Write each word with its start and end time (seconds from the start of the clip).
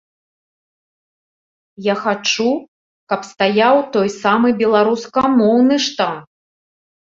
Я 1.87 1.95
хачу, 2.05 2.47
каб 3.13 3.21
стаяў 3.31 3.77
той 3.99 4.07
самы 4.19 4.47
беларускамоўны 4.65 5.75
штамп. 5.89 6.29